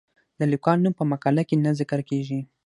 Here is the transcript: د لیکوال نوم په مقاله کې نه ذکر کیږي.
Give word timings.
د 0.39 0.41
لیکوال 0.51 0.77
نوم 0.83 0.93
په 0.99 1.03
مقاله 1.11 1.43
کې 1.47 1.55
نه 1.65 1.71
ذکر 1.79 1.99
کیږي. 2.09 2.39